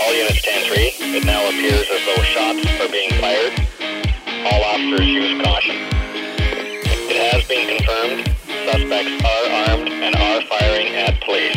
[0.00, 1.14] All units 10-3.
[1.14, 3.54] It now appears as though shots are being fired.
[4.50, 5.76] All officers use caution.
[7.10, 8.26] It has been confirmed.
[8.66, 11.54] Suspects are armed and are firing at police.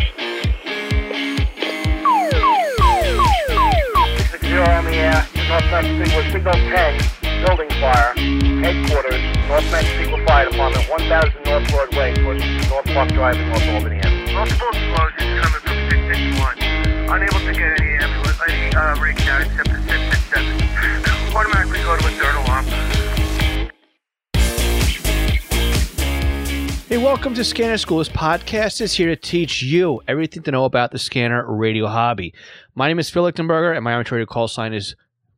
[4.29, 5.25] Six zero on the air.
[5.49, 8.13] Northwest Signal, Signal 10, building fire.
[8.61, 14.01] Headquarters, Northwest Signal Fire Department, 1000 North Broadway, towards North Park Drive in North Albany.
[14.33, 16.59] Multiple explosions coming from 661.
[17.07, 17.96] Unable to get any ambulance,
[18.43, 21.35] any uh, except for 667.
[21.35, 22.65] Automatically go to a third alarm.
[26.87, 27.97] Hey, welcome to Scanner School.
[27.97, 32.33] This podcast is here to teach you everything to know about the scanner radio hobby.
[32.75, 34.95] My name is Phil Lichtenberger, and my amateur call sign is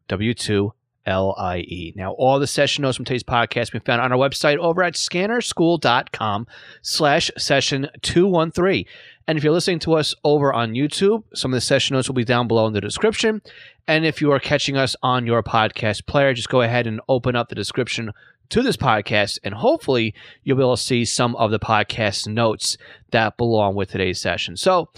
[0.09, 1.95] W2LIE.
[1.95, 4.83] Now, all the session notes from today's podcast can be found on our website over
[4.83, 6.47] at scannerschool.com
[6.81, 8.85] slash session 213.
[9.29, 12.15] And if you're listening to us over on YouTube, some of the session notes will
[12.15, 13.43] be down below in the description.
[13.87, 17.35] And if you are catching us on your podcast player, just go ahead and open
[17.35, 18.11] up the description
[18.49, 22.75] to this podcast, and hopefully you'll be able to see some of the podcast notes
[23.11, 24.57] that belong with today's session.
[24.57, 24.89] So,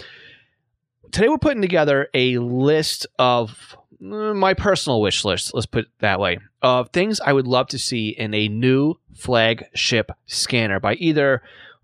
[1.10, 5.90] today we're putting together a list of uh, my personal wish list, let's put it
[5.98, 10.94] that way, of things I would love to see in a new flagship scanner by
[10.94, 11.42] either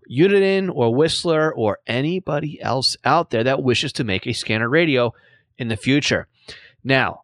[0.09, 5.13] Uniden or Whistler or anybody else out there that wishes to make a scanner radio
[5.57, 6.27] in the future.
[6.83, 7.21] Now,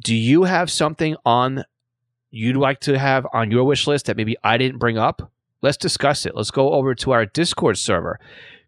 [0.00, 1.64] do you have something on
[2.30, 5.32] you'd like to have on your wish list that maybe I didn't bring up?
[5.60, 6.36] Let's discuss it.
[6.36, 8.20] Let's go over to our Discord server.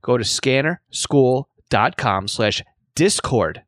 [0.03, 2.63] Go to scannerschool.com slash
[2.95, 3.63] discord.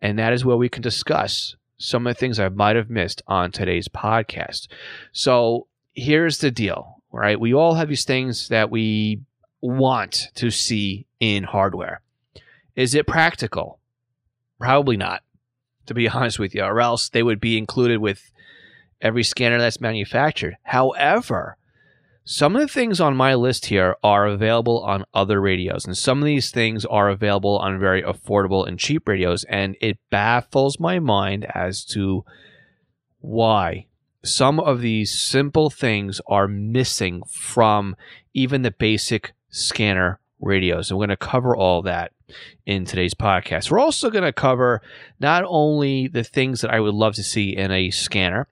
[0.00, 3.22] And that is where we can discuss some of the things I might have missed
[3.26, 4.68] on today's podcast.
[5.12, 7.40] So here's the deal, right?
[7.40, 9.20] We all have these things that we
[9.62, 12.02] want to see in hardware.
[12.76, 13.78] Is it practical?
[14.58, 15.22] Probably not,
[15.86, 18.30] to be honest with you, or else they would be included with
[19.00, 20.56] every scanner that's manufactured.
[20.64, 21.56] However,
[22.24, 26.18] some of the things on my list here are available on other radios, and some
[26.18, 31.00] of these things are available on very affordable and cheap radios, and it baffles my
[31.00, 32.24] mind as to
[33.18, 33.86] why
[34.24, 37.96] some of these simple things are missing from
[38.34, 40.90] even the basic scanner radios.
[40.90, 42.12] And we're going to cover all that
[42.66, 43.70] in today's podcast.
[43.70, 44.82] We're also going to cover
[45.20, 48.48] not only the things that I would love to see in a scanner,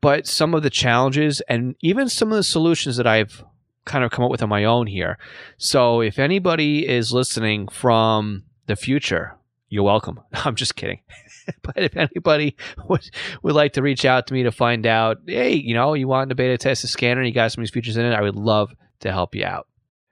[0.00, 3.42] but some of the challenges and even some of the solutions that I've
[3.84, 5.16] kind of come up with on my own here.
[5.56, 9.36] So if anybody is listening from the future,
[9.68, 10.20] you're welcome.
[10.32, 11.00] I'm just kidding.
[11.62, 12.56] but if anybody
[12.88, 13.08] would,
[13.42, 16.28] would like to reach out to me to find out, hey, you know, you want
[16.28, 18.22] to beta test a scanner and you got some of these features in it, I
[18.22, 19.68] would love to help you out.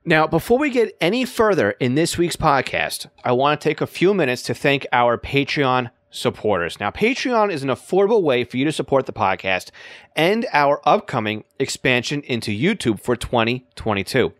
[0.06, 3.86] Now, before we get any further in this week's podcast, I want to take a
[3.86, 6.78] few minutes to thank our Patreon supporters.
[6.78, 9.70] Now, Patreon is an affordable way for you to support the podcast
[10.14, 14.34] and our upcoming expansion into YouTube for 2022.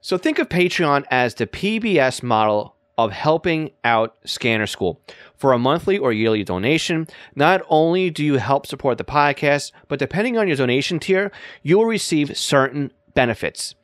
[0.00, 5.00] So think of Patreon as the PBS model of helping out Scanner School.
[5.36, 7.06] For a monthly or yearly donation,
[7.36, 11.30] not only do you help support the podcast, but depending on your donation tier,
[11.62, 13.76] you will receive certain benefits.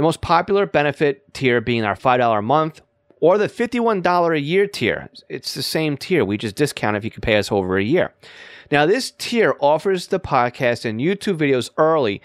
[0.00, 2.80] The most popular benefit tier being our $5 a month
[3.20, 5.10] or the $51 a year tier.
[5.28, 6.24] It's the same tier.
[6.24, 8.14] We just discount if you can pay us over a year.
[8.72, 12.22] Now, this tier offers the podcast and YouTube videos early,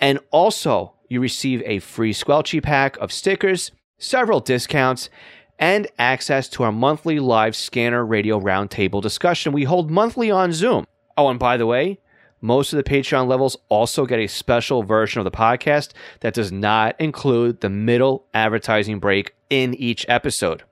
[0.00, 5.08] and also you receive a free Squelchy pack of stickers, several discounts,
[5.56, 10.84] and access to our monthly live scanner radio roundtable discussion we hold monthly on Zoom.
[11.16, 12.00] Oh, and by the way,
[12.44, 16.52] most of the Patreon levels also get a special version of the podcast that does
[16.52, 20.62] not include the middle advertising break in each episode.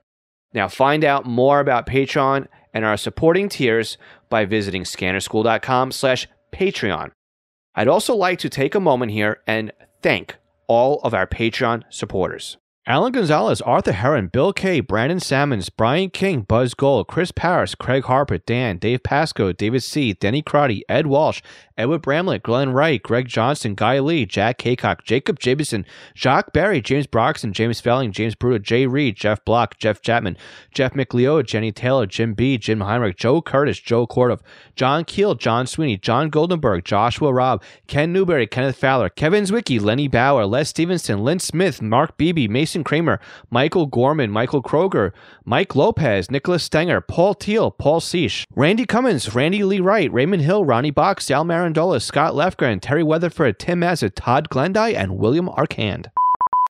[0.53, 3.97] Now, find out more about Patreon and our supporting tiers
[4.29, 7.09] by visiting scannerschool.com slash Patreon.
[7.73, 9.71] I'd also like to take a moment here and
[10.03, 10.35] thank
[10.67, 12.57] all of our Patreon supporters.
[12.85, 18.03] Alan Gonzalez, Arthur Heron, Bill Kay, Brandon Salmons, Brian King, Buzz Gold, Chris Paris, Craig
[18.03, 21.41] Harper, Dan, Dave Pasco, David C., Denny Crotty, Ed Walsh,
[21.77, 25.85] Edward Bramlett, Glenn Wright, Greg Johnston, Guy Lee, Jack Haycock, Jacob Jabison,
[26.15, 30.37] Jacques Barry, James Broxton, James Felling, James Bruder, Jay Reed, Jeff Block, Jeff Chapman,
[30.71, 34.41] Jeff McLeod, Jenny Taylor, Jim B., Jim Heinrich, Joe Curtis, Joe Cordoff,
[34.75, 40.07] John Keel, John Sweeney, John Goldenberg, Joshua Robb, Ken Newberry, Kenneth Fowler, Kevin Zwicky, Lenny
[40.07, 45.11] Bauer, Les Stevenson, Lynn Smith, Mark Beebe, Mason Kramer, Michael Gorman, Michael Kroger,
[45.43, 50.65] Mike Lopez, Nicholas Stenger, Paul Teal, Paul Seish, Randy Cummins, Randy Lee Wright, Raymond Hill,
[50.65, 56.07] Ronnie Box, Sal Marandola, Scott Lefgren, Terry Weatherford, Tim Mazza, Todd Glendy, and William Arcand.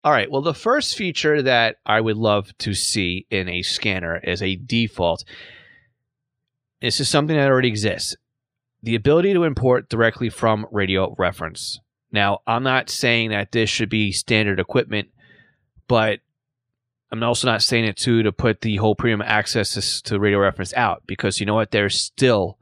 [0.03, 0.31] All right.
[0.31, 4.57] Well, the first feature that I would love to see in a scanner as a
[4.57, 5.25] default
[6.81, 8.17] This is something that already exists.
[8.83, 11.81] The ability to import directly from radio reference.
[12.13, 15.09] Now, I'm not saying that this should be standard equipment,
[15.89, 16.21] but
[17.11, 20.73] I'm also not saying it too to put the whole premium access to radio reference
[20.75, 21.73] out because you know what?
[21.73, 22.58] There's still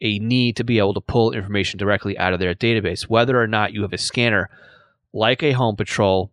[0.00, 3.46] a need to be able to pull information directly out of their database, whether or
[3.46, 4.50] not you have a scanner
[5.12, 6.30] like a Home Patrol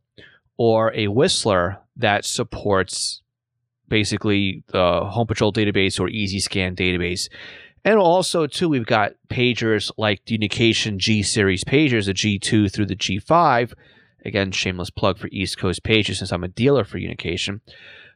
[0.57, 3.21] or a Whistler that supports
[3.87, 7.29] basically the Home Patrol database or EZ Scan database.
[7.83, 12.85] And also, too, we've got pagers like the Unication G series pagers, the G2 through
[12.85, 13.73] the G5.
[14.23, 17.61] Again, shameless plug for East Coast pagers since I'm a dealer for Unication.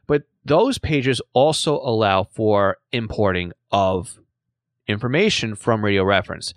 [0.06, 4.18] But those pagers also allow for importing of
[4.88, 6.54] information from radio reference.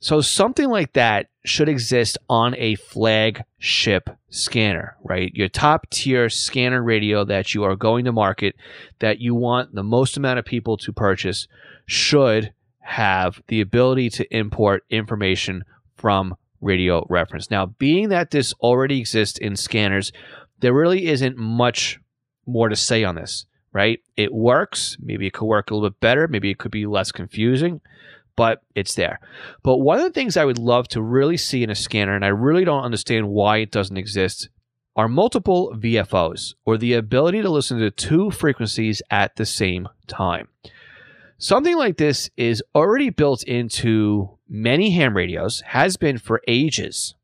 [0.00, 5.32] So something like that should exist on a flagship scanner, right?
[5.34, 8.54] Your top tier scanner radio that you are going to market
[9.00, 11.48] that you want the most amount of people to purchase
[11.86, 15.64] should have the ability to import information
[15.96, 17.50] from radio reference.
[17.50, 20.12] Now, being that this already exists in scanners,
[20.60, 21.98] there really isn't much
[22.46, 23.46] more to say on this,
[23.78, 24.00] right?
[24.16, 24.96] It works.
[25.00, 26.26] Maybe it could work a little bit better.
[26.26, 27.80] Maybe it could be less confusing
[28.36, 29.18] but it's there.
[29.64, 32.24] But one of the things I would love to really see in a scanner, and
[32.24, 34.48] I really don't understand why it doesn't exist,
[34.94, 40.46] are multiple VFOs, or the ability to listen to two frequencies at the same time.
[41.36, 47.16] Something like this is already built into many ham radios, has been for ages.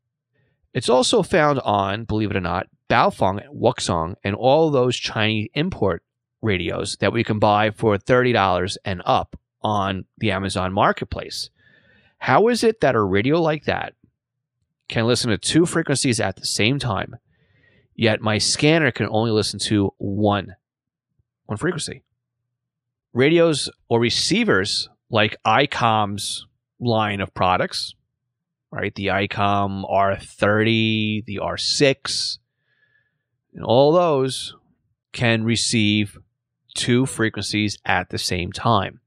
[0.73, 6.03] It's also found on, believe it or not, Baofeng, Wouxun, and all those Chinese import
[6.45, 11.49] radios that we can buy for $30 and up on the Amazon marketplace.
[12.19, 13.95] How is it that a radio like that
[14.87, 17.15] can listen to two frequencies at the same time,
[17.95, 20.55] yet my scanner can only listen to one,
[21.45, 22.03] one frequency?
[23.11, 26.45] Radios or receivers like ICOM's
[26.79, 27.95] line of products,
[28.71, 28.93] right?
[28.93, 32.37] The ICOM R30, the R6,
[33.53, 34.53] and all those
[35.13, 36.17] can receive
[36.75, 38.99] two frequencies at the same time.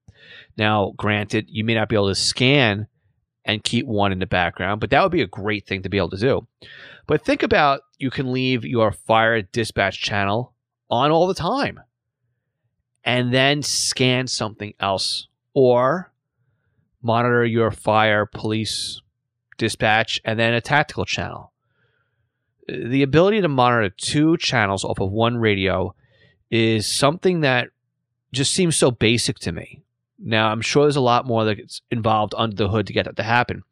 [0.57, 2.89] Now, granted, you may not be able to scan
[3.45, 5.97] and keep one in the background, but that would be a great thing to be
[5.97, 6.47] able to do.
[7.07, 10.53] But think about you can leave your fire dispatch channel
[10.91, 11.81] on all the time
[13.05, 16.13] and then scan something else or
[17.03, 19.01] monitor your fire police
[19.57, 21.53] dispatch and then a tactical channel.
[22.69, 25.95] The ability to monitor two channels off of one radio
[26.51, 27.69] is something that
[28.33, 29.83] just seems so basic to me.
[30.21, 33.17] Now, I'm sure there's a lot more that's involved under the hood to get that
[33.17, 33.63] to happen.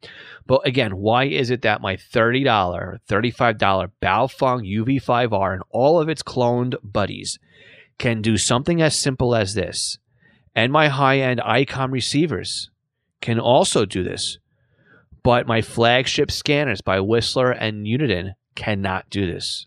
[0.45, 2.45] But again, why is it that my $30,
[3.07, 7.37] $35 Baofeng UV5R and all of its cloned buddies
[7.97, 9.97] can do something as simple as this?
[10.55, 12.69] And my high end ICOM receivers
[13.21, 14.37] can also do this.
[15.23, 19.66] But my flagship scanners by Whistler and Uniden cannot do this.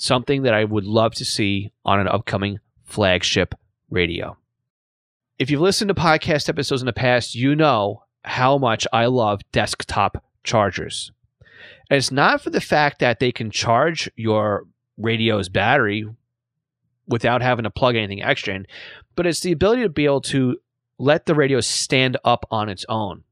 [0.00, 3.54] Something that I would love to see on an upcoming flagship
[3.90, 4.36] radio
[5.40, 9.40] if you've listened to podcast episodes in the past, you know how much I love
[9.52, 11.10] desktop chargers.
[11.88, 14.66] And it's not for the fact that they can charge your
[14.98, 16.06] radio's battery
[17.08, 18.66] without having to plug anything extra in,
[19.16, 20.58] but it's the ability to be able to
[20.98, 23.24] let the radio stand up on its own.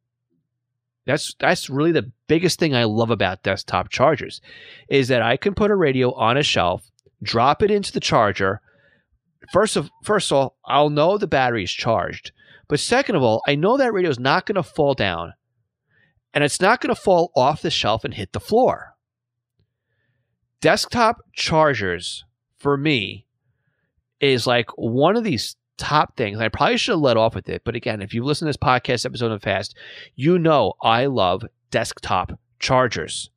[1.08, 4.42] That's that's really the biggest thing I love about desktop chargers
[4.90, 6.90] is that I can put a radio on a shelf,
[7.22, 8.60] drop it into the charger,
[9.50, 12.32] first of first of all, I'll know the battery is charged.
[12.68, 15.32] But second of all, I know that radio is not going to fall down
[16.34, 18.94] and it's not going to fall off the shelf and hit the floor.
[20.60, 22.26] Desktop chargers
[22.58, 23.24] for me
[24.20, 26.38] is like one of these top things.
[26.40, 28.56] I probably should have let off with it, but again, if you've listened to this
[28.56, 29.76] podcast episode in the past,
[30.14, 33.30] you know I love desktop chargers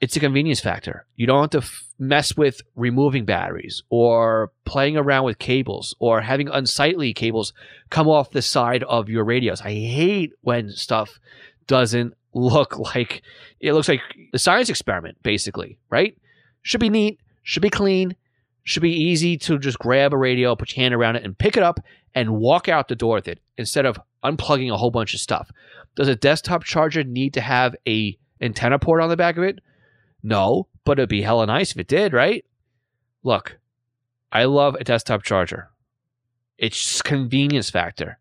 [0.00, 1.06] it's a convenience factor.
[1.16, 6.20] You don't have to f- mess with removing batteries or playing around with cables or
[6.20, 7.52] having unsightly cables
[7.90, 9.62] come off the side of your radios.
[9.62, 11.18] I hate when stuff
[11.66, 13.22] doesn't look like
[13.60, 14.02] it looks like
[14.34, 16.16] a science experiment, basically, right?
[16.62, 18.16] Should be neat, should be clean,
[18.66, 21.56] should be easy to just grab a radio, put your hand around it, and pick
[21.56, 21.78] it up
[22.16, 25.52] and walk out the door with it instead of unplugging a whole bunch of stuff.
[25.94, 29.60] Does a desktop charger need to have a antenna port on the back of it?
[30.24, 32.44] No, but it'd be hella nice if it did, right?
[33.22, 33.56] Look,
[34.32, 35.68] I love a desktop charger.
[36.58, 38.18] It's convenience factor.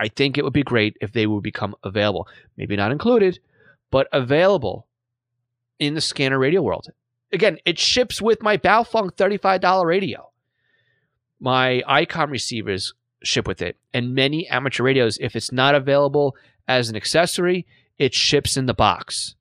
[0.00, 2.26] I think it would be great if they would become available.
[2.56, 3.38] Maybe not included,
[3.92, 4.88] but available
[5.78, 6.88] in the scanner radio world.
[7.32, 10.30] Again, it ships with my Baofeng $35 radio.
[11.40, 13.76] My ICOM receivers ship with it.
[13.92, 17.66] And many amateur radios, if it's not available as an accessory,
[17.98, 19.34] it ships in the box.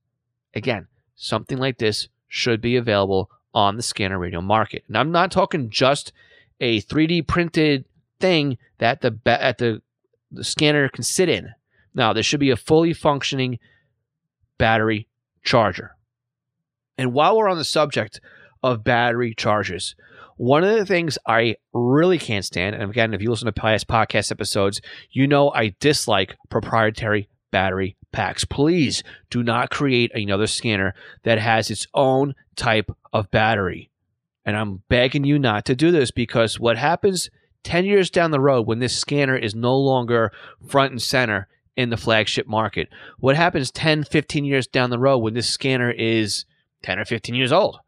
[0.53, 4.84] Again, something like this should be available on the scanner radio market.
[4.88, 6.12] And I'm not talking just
[6.60, 7.86] a 3D printed
[8.20, 9.82] thing that the at the,
[10.32, 11.53] the scanner can sit in.
[11.94, 13.60] Now, there should be a fully functioning
[14.58, 15.08] battery
[15.44, 15.97] charger.
[16.98, 18.20] And while we're on the subject
[18.63, 19.96] of battery chargers,
[20.38, 23.88] one of the things I really can't stand, and again, if you listen to past
[23.88, 28.46] podcast episodes, you know I dislike proprietary battery packs.
[28.46, 33.89] Please do not create another scanner that has its own type of battery.
[34.46, 37.30] And I'm begging you not to do this because what happens
[37.63, 40.32] 10 years down the road when this scanner is no longer
[40.68, 42.89] front and center in the flagship market?
[43.20, 46.46] What happens 10, 15 years down the road when this scanner is
[46.84, 47.80] 10 or 15 years old?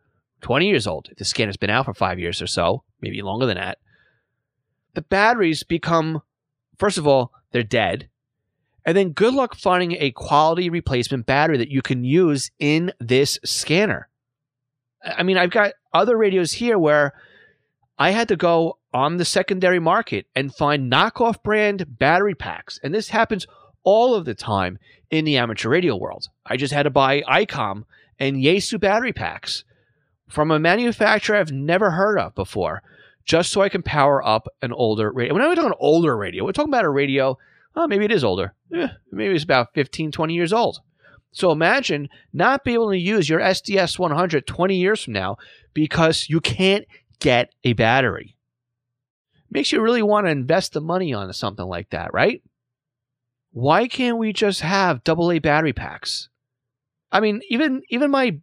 [0.42, 3.46] 20 years old, if the scanner's been out for five years or so, maybe longer
[3.46, 3.78] than that,
[4.94, 6.22] the batteries become,
[6.78, 8.10] first of all, they're dead.
[8.86, 13.38] And then good luck finding a quality replacement battery that you can use in this
[13.44, 14.08] scanner.
[15.04, 17.14] I mean, I've got other radios here where
[17.98, 22.80] I had to go on the secondary market and find knockoff brand battery packs.
[22.82, 23.46] And this happens
[23.84, 24.80] all of the time
[25.12, 26.28] in the amateur radio world.
[26.46, 27.84] I just had to buy ICOM
[28.20, 29.64] and Yaesu battery packs
[30.28, 32.84] from a manufacturer I've never heard of before,
[33.26, 35.34] just so I can power up an older radio.
[35.34, 37.38] When I'm talking older radio, we're talking about a radio,
[37.76, 38.54] oh, maybe it is older.
[38.74, 40.82] Eh, maybe it's about 15, 20 years old.
[41.32, 45.38] So imagine not being able to use your SDS 100 20 years from now
[45.74, 46.86] because you can't
[47.20, 48.36] get a battery.
[49.52, 52.42] Makes you really want to invest the money on something like that, right?
[53.52, 56.29] Why can't we just have AA battery packs?
[57.12, 58.40] I mean, even even my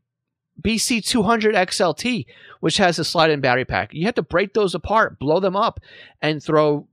[0.62, 2.26] BC200 XLT,
[2.61, 3.92] which has a slide-in battery pack.
[3.92, 5.80] You have to break those apart, blow them up,
[6.23, 6.88] and throw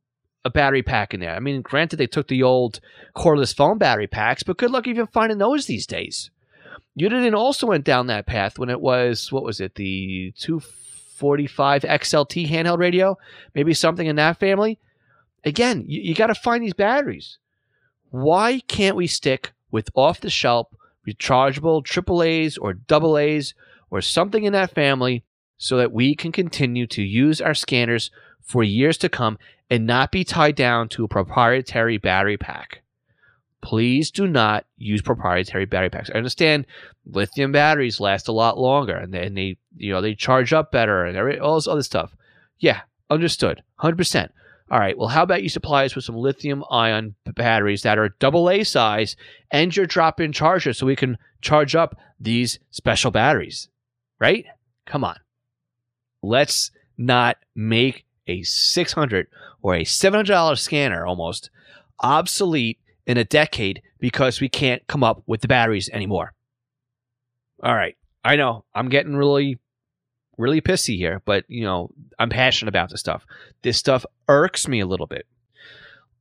[0.46, 1.36] a battery pack in there.
[1.36, 2.80] I mean, granted, they took the old
[3.15, 6.30] cordless phone battery packs, but good luck even finding those these days.
[7.00, 12.50] Uniden also went down that path when it was, what was it, the 245 XLT
[12.50, 13.18] handheld radio?
[13.56, 14.80] Maybe something in that family.
[15.46, 17.38] Again, you, you got to find these batteries.
[18.12, 20.68] Why can't we stick with off the shelf
[21.08, 23.54] rechargeable AAAs or AA's
[23.90, 25.24] or something in that family
[25.58, 29.38] so that we can continue to use our scanners for years to come
[29.70, 32.82] and not be tied down to a proprietary battery pack.
[33.62, 36.10] Please do not use proprietary battery packs.
[36.14, 36.68] I understand
[37.06, 40.72] lithium batteries last a lot longer and they, and they you know they charge up
[40.72, 42.16] better and all this other stuff.
[42.60, 43.64] Yeah, understood.
[43.80, 44.30] 100%.
[44.72, 48.10] All right, well, how about you supply us with some lithium ion batteries that are
[48.20, 49.15] double A size
[49.51, 53.70] and your drop in charger so we can charge up these special batteries,
[54.20, 54.46] right?
[54.86, 55.17] Come on.
[56.22, 59.27] Let's not make a 600
[59.62, 61.50] or a $700 scanner almost
[62.00, 66.34] obsolete in a decade because we can't come up with the batteries anymore.
[67.62, 67.96] All right.
[68.24, 69.60] I know I'm getting really
[70.38, 73.25] really pissy here, but you know, I'm passionate about this stuff.
[73.62, 75.28] This stuff irks me a little bit.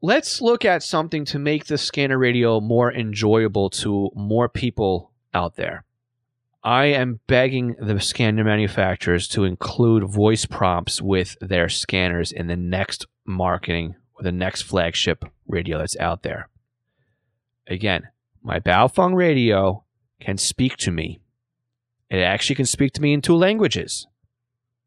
[0.01, 5.55] Let's look at something to make the scanner radio more enjoyable to more people out
[5.55, 5.85] there.
[6.65, 12.57] I am begging the scanner manufacturers to include voice prompts with their scanners in the
[12.57, 16.49] next marketing or the next flagship radio that's out there.
[17.67, 18.09] Again,
[18.43, 19.85] my Baofeng radio
[20.21, 21.21] can speak to me
[22.19, 24.07] it actually can speak to me in two languages,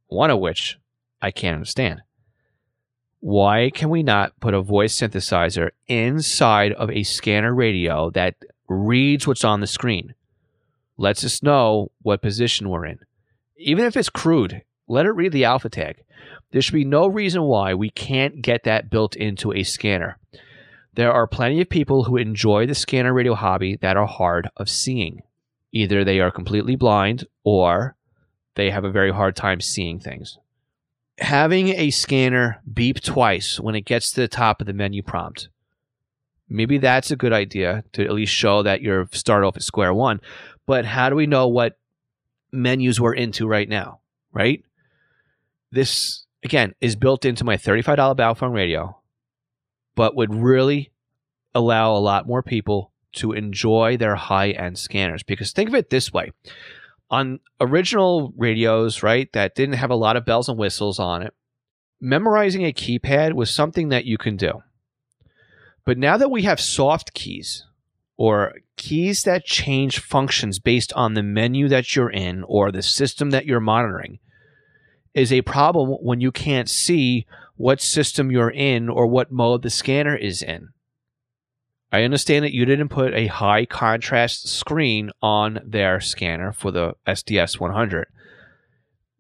[0.08, 0.77] one of which
[1.22, 2.01] I can't understand.
[3.20, 8.36] Why can we not put a voice synthesizer inside of a scanner radio that
[8.67, 10.13] reads what's on the screen?
[10.98, 13.00] Lets us know what position we're in.
[13.58, 16.03] Even if it's crude, let it read the alpha tag.
[16.51, 20.20] There should be no reason why we can't get that built into a scanner.
[20.94, 24.70] There are plenty of people who enjoy the scanner radio hobby that are hard of
[24.70, 25.24] seeing.
[25.75, 27.98] Either they are completely blind or
[28.55, 30.38] they have a very hard time seeing things.
[31.20, 35.50] Having a scanner beep twice when it gets to the top of the menu prompt,
[36.48, 39.94] maybe that's a good idea to at least show that you're start off at square
[39.94, 40.22] one.
[40.65, 41.77] But how do we know what
[42.53, 44.00] menus we're into right now,
[44.32, 44.63] right?
[45.74, 48.98] This, again, is built into my $35 Baofeng radio,
[49.94, 50.94] but would really
[51.53, 55.24] allow a lot more people to enjoy their high end scanners.
[55.24, 56.31] Because think of it this way
[57.10, 61.34] on original radios, right, that didn't have a lot of bells and whistles on it,
[62.01, 64.63] memorizing a keypad was something that you can do.
[65.86, 67.65] But now that we have soft keys
[68.17, 73.29] or keys that change functions based on the menu that you're in or the system
[73.31, 74.19] that you're monitoring,
[75.13, 79.69] is a problem when you can't see what system you're in or what mode the
[79.69, 80.69] scanner is in.
[81.92, 86.94] I understand that you didn't put a high contrast screen on their scanner for the
[87.08, 88.08] SDS 100.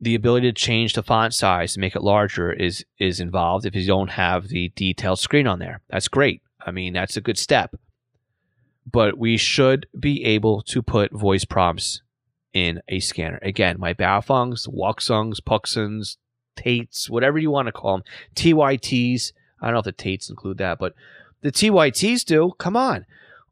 [0.01, 3.75] The ability to change the font size to make it larger is is involved if
[3.75, 5.81] you don't have the detailed screen on there.
[5.89, 6.41] That's great.
[6.65, 7.75] I mean, that's a good step.
[8.91, 12.01] But we should be able to put voice prompts
[12.53, 13.39] in a scanner.
[13.41, 16.17] Again, my Baofengs, Wouxuns, Puxons,
[16.55, 18.03] Tates, whatever you want to call them,
[18.35, 19.33] TYTs.
[19.61, 20.93] I don't know if the Tates include that, but
[21.45, 22.53] the TYTs do.
[22.57, 23.05] Come on.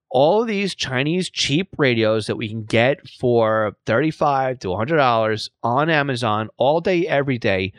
[0.10, 5.90] All of these Chinese cheap radios that we can get for 35 to $100 on
[5.92, 7.72] Amazon all day, every day,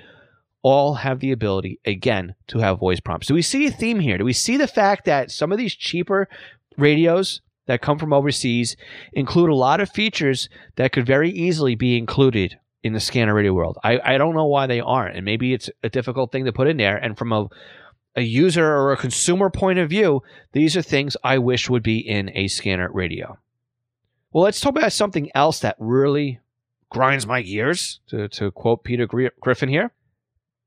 [0.62, 3.26] all have the ability, again, to have voice prompts.
[3.26, 4.16] Do we see a theme here?
[4.16, 6.28] Do we see the fact that some of these cheaper
[6.78, 8.76] radios that come from overseas
[9.14, 13.52] include a lot of features that could very easily be included in the scanner radio
[13.52, 13.78] world.
[13.82, 15.16] I, I don't know why they aren't.
[15.16, 16.96] And maybe it's a difficult thing to put in there.
[16.96, 17.48] And from a,
[18.16, 21.98] a user or a consumer point of view, these are things I wish would be
[21.98, 23.38] in a scanner radio.
[24.32, 26.40] Well, let's talk about something else that really
[26.90, 29.92] grinds my gears, to, to quote Peter Griffin here.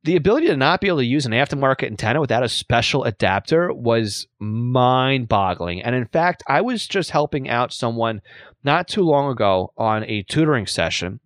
[0.04, 3.74] The ability to not be able to use an aftermarket antenna without a special adapter
[3.74, 5.82] was mind boggling.
[5.82, 8.22] And in fact, I was just helping out someone
[8.64, 11.20] not too long ago on a tutoring session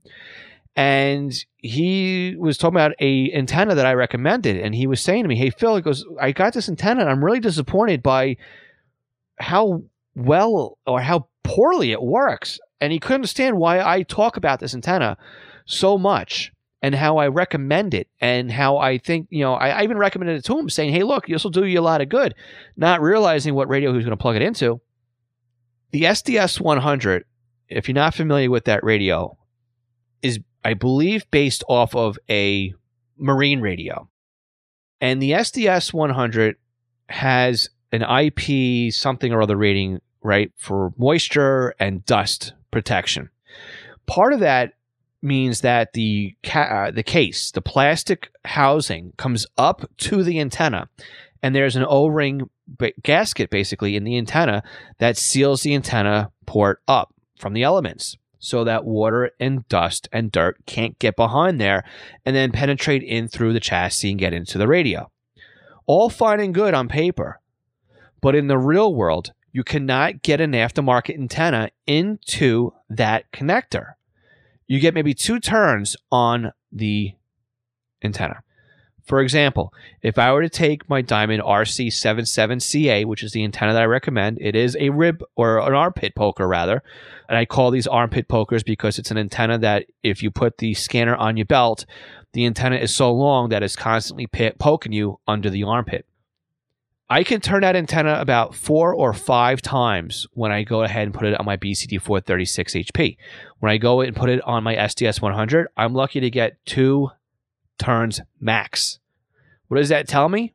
[0.75, 5.29] and he was talking about a antenna that I recommended, and he was saying to
[5.29, 8.37] me, "Hey Phil," he goes, "I got this antenna, and I'm really disappointed by
[9.39, 9.83] how
[10.15, 14.73] well or how poorly it works." And he couldn't understand why I talk about this
[14.73, 15.17] antenna
[15.65, 16.51] so much
[16.81, 20.37] and how I recommend it and how I think, you know, I, I even recommended
[20.37, 22.33] it to him saying, hey, look, this will do you a lot of good,
[22.75, 24.81] not realizing what radio he was going to plug it into.
[25.91, 27.25] The SDS 100,
[27.69, 29.37] if you're not familiar with that radio,
[30.23, 32.73] is I believe, based off of a
[33.17, 34.09] marine radio.
[34.99, 36.55] And the SDS 100
[37.09, 43.29] has an IP something or other rating, right, for moisture and dust protection.
[44.05, 44.73] Part of that
[45.21, 50.89] means that the ca- uh, the case, the plastic housing, comes up to the antenna,
[51.43, 54.63] and there's an O-ring ba- gasket basically in the antenna
[54.99, 60.31] that seals the antenna port up from the elements so that water and dust and
[60.31, 61.85] dirt can't get behind there
[62.25, 65.09] and then penetrate in through the chassis and get into the radio.
[65.85, 67.39] All fine and good on paper,
[68.19, 73.93] but in the real world, you cannot get an aftermarket antenna into that connector.
[74.67, 77.13] You get maybe two turns on the
[78.03, 78.41] antenna.
[79.03, 83.81] For example, if I were to take my Diamond RC77CA, which is the antenna that
[83.81, 86.83] I recommend, it is a rib or an armpit poker rather.
[87.27, 90.73] And I call these armpit pokers because it's an antenna that if you put the
[90.73, 91.85] scanner on your belt,
[92.33, 94.27] the antenna is so long that it's constantly
[94.59, 96.05] poking you under the armpit.
[97.09, 101.13] I can turn that antenna about four or five times when I go ahead and
[101.13, 103.17] put it on my BCD 436 HP.
[103.59, 107.09] When I go and put it on my SDS 100, I'm lucky to get two
[107.81, 108.99] turns max.
[109.67, 110.53] What does that tell me?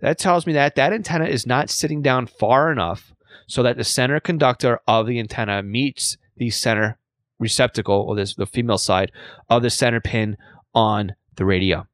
[0.00, 3.14] That tells me that that antenna is not sitting down far enough
[3.46, 6.98] so that the center conductor of the antenna meets the center
[7.38, 9.12] receptacle or this, the female side
[9.48, 10.36] of the center pin
[10.74, 11.86] on the radio.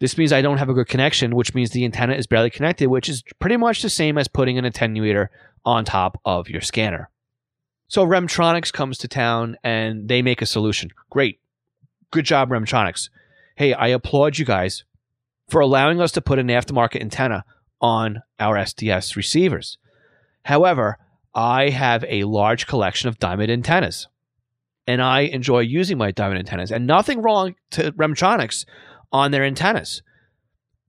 [0.00, 2.88] This means I don't have a good connection, which means the antenna is barely connected,
[2.88, 5.28] which is pretty much the same as putting an attenuator
[5.64, 7.10] on top of your scanner.
[7.88, 10.90] So Remtronix comes to town and they make a solution.
[11.10, 11.40] Great.
[12.10, 13.10] Good job, Remtronix.
[13.58, 14.84] Hey, I applaud you guys
[15.48, 17.44] for allowing us to put an aftermarket antenna
[17.80, 19.78] on our SDS receivers.
[20.44, 20.96] However,
[21.34, 24.06] I have a large collection of diamond antennas
[24.86, 28.64] and I enjoy using my diamond antennas and nothing wrong to Remtronix
[29.10, 30.02] on their antennas.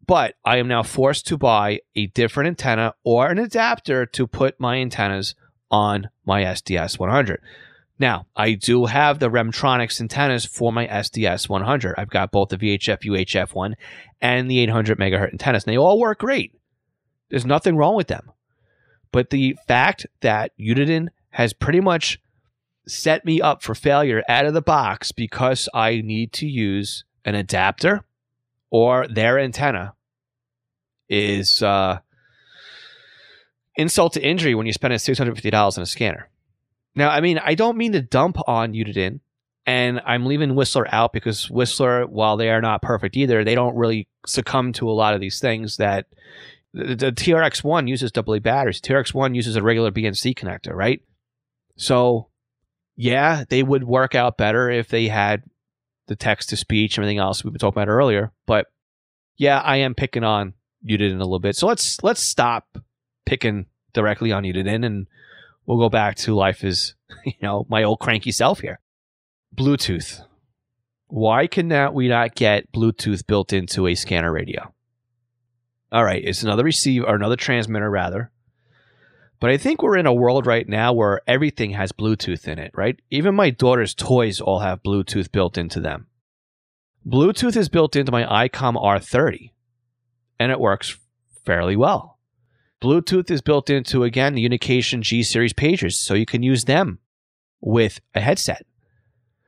[0.05, 4.59] But I am now forced to buy a different antenna or an adapter to put
[4.59, 5.33] my antennas
[5.71, 7.41] on my SDS 100.
[7.99, 11.95] Now, I do have the Remtronix antennas for my SDS 100.
[11.97, 13.75] I've got both the VHF UHF one
[14.21, 16.53] and the 800 megahertz antennas, and they all work great.
[17.29, 18.31] There's nothing wrong with them.
[19.11, 22.21] But the fact that Uniden has pretty much
[22.87, 27.35] set me up for failure out of the box because I need to use an
[27.35, 28.03] adapter
[28.71, 29.93] or their antenna
[31.09, 31.99] is uh,
[33.75, 36.28] insult to injury when you spend $650 on a scanner.
[36.99, 39.21] Now, I mean, I don't mean to dump on Uniden,
[39.65, 43.77] and I'm leaving Whistler out because Whistler, while they are not perfect either, they don't
[43.77, 46.07] really succumb to a lot of these things that
[46.73, 48.81] the, the TRX1 uses AA batteries.
[48.81, 51.01] TRX1 uses a regular BNC connector, right?
[51.77, 52.27] So,
[52.97, 55.43] yeah, they would work out better if they had
[56.07, 58.33] the text to speech, and everything else we've been talking about earlier.
[58.45, 58.65] But
[59.37, 60.53] yeah, I am picking on
[60.85, 61.55] Uniden a little bit.
[61.55, 62.77] So let's let's stop
[63.25, 65.07] picking directly on Uniden and
[65.69, 68.79] we'll go back to life as, you know, my old cranky self here.
[69.55, 70.25] Bluetooth.
[71.07, 74.73] Why cannot we not get Bluetooth built into a scanner radio?
[75.91, 78.31] All right, it's another receiver or another transmitter rather.
[79.39, 82.71] But I think we're in a world right now where everything has Bluetooth in it,
[82.75, 82.99] right?
[83.09, 86.07] Even my daughter's toys all have Bluetooth built into them.
[87.07, 89.51] Bluetooth is built into my ICOM R30,
[90.39, 90.97] and it works
[91.45, 92.18] fairly well.
[92.81, 96.99] Bluetooth is built into, again, the Unication G series pagers, so you can use them
[97.59, 98.65] with a headset.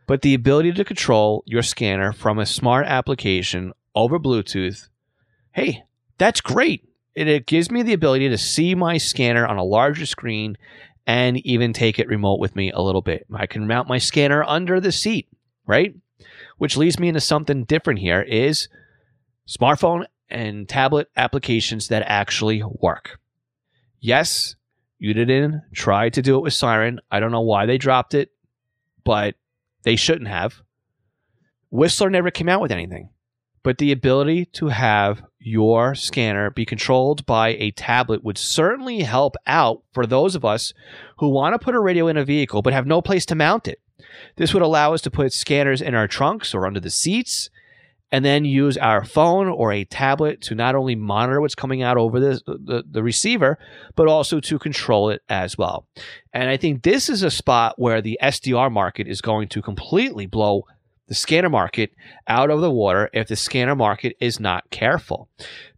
[0.05, 4.89] But the ability to control your scanner from a smart application over Bluetooth,
[5.53, 5.83] hey,
[6.17, 6.87] that's great.
[7.15, 10.57] It, it gives me the ability to see my scanner on a larger screen
[11.07, 13.25] and even take it remote with me a little bit.
[13.33, 15.29] I can mount my scanner under the seat,
[15.65, 15.95] right?
[16.57, 18.67] Which leads me into something different here is
[19.47, 23.19] smartphone and tablet applications that actually work.
[23.99, 24.55] Yes,
[25.01, 26.99] Uniden tried to do it with Siren.
[27.11, 28.31] I don't know why they dropped it,
[29.03, 29.35] but
[29.83, 30.61] they shouldn't have.
[31.69, 33.09] Whistler never came out with anything.
[33.63, 39.35] But the ability to have your scanner be controlled by a tablet would certainly help
[39.45, 40.73] out for those of us
[41.19, 43.67] who want to put a radio in a vehicle but have no place to mount
[43.67, 43.79] it.
[44.35, 47.49] This would allow us to put scanners in our trunks or under the seats
[48.11, 51.97] and then use our phone or a tablet to not only monitor what's coming out
[51.97, 53.57] over the, the, the, receiver,
[53.95, 55.87] but also to control it as well.
[56.33, 60.25] And I think this is a spot where the SDR market is going to completely
[60.25, 60.65] blow
[61.07, 61.93] the scanner market
[62.27, 65.29] out of the water if the scanner market is not careful.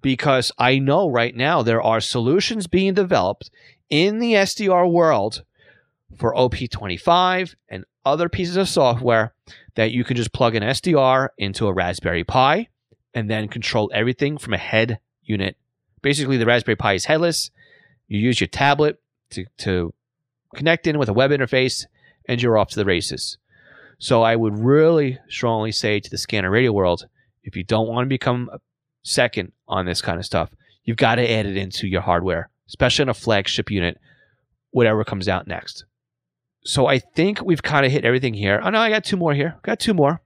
[0.01, 3.49] Because I know right now there are solutions being developed
[3.89, 5.43] in the SDR world
[6.17, 9.33] for OP25 and other pieces of software
[9.75, 12.67] that you can just plug an SDR into a Raspberry Pi
[13.13, 15.57] and then control everything from a head unit.
[16.01, 17.51] Basically, the Raspberry Pi is headless.
[18.07, 18.99] You use your tablet
[19.31, 19.93] to, to
[20.55, 21.85] connect in with a web interface,
[22.27, 23.37] and you're off to the races.
[23.99, 27.07] So, I would really strongly say to the scanner radio world
[27.43, 28.49] if you don't want to become
[29.03, 30.49] second on this kind of stuff,
[30.83, 33.99] you've got to add it into your hardware, especially on a flagship unit,
[34.71, 35.85] whatever comes out next
[36.65, 38.61] so I think we've kind of hit everything here.
[38.63, 39.55] Oh no, I got two more here.
[39.63, 40.21] Got two more.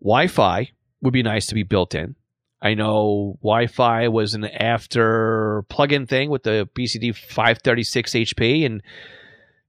[0.00, 2.16] Wi-Fi would be nice to be built in.
[2.60, 8.82] I know Wi-Fi was an after plug-in thing with the BCD 536 HP, and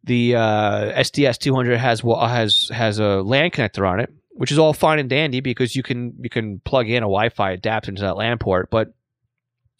[0.04, 4.74] the uh, SDS 200 has has has a LAN connector on it, which is all
[4.74, 8.16] fine and dandy because you can you can plug in a Wi-Fi adapter into that
[8.16, 8.70] LAN port.
[8.70, 8.94] But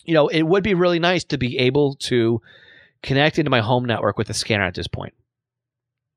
[0.04, 2.42] you know, it would be really nice to be able to
[3.04, 5.14] connect into my home network with a scanner at this point.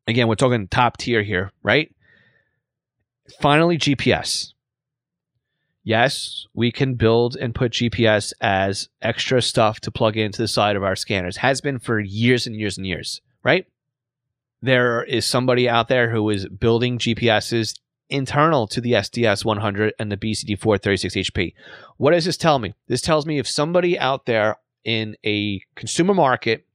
[0.06, 1.92] Again, we're talking top tier here, right?
[3.40, 4.52] Finally, GPS.
[5.82, 10.76] Yes, we can build and put GPS as extra stuff to plug into the side
[10.76, 11.38] of our scanners.
[11.38, 13.66] Has been for years and years and years, right?
[14.62, 20.10] There is somebody out there who is building GPSs internal to the SDS 100 and
[20.10, 21.54] the BCD 436 HP.
[21.96, 22.74] What does this tell me?
[22.88, 26.66] This tells me if somebody out there in a consumer market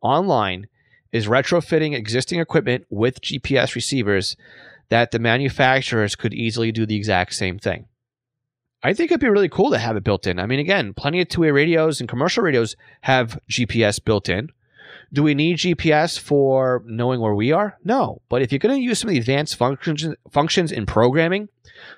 [0.00, 0.68] online
[1.16, 4.36] is retrofitting existing equipment with GPS receivers
[4.90, 7.86] that the manufacturers could easily do the exact same thing.
[8.82, 10.38] I think it'd be really cool to have it built in.
[10.38, 14.50] I mean, again, plenty of two way radios and commercial radios have GPS built in.
[15.12, 17.78] Do we need GPS for knowing where we are?
[17.82, 18.20] No.
[18.28, 21.48] But if you're going to use some of the advanced functions, functions in programming,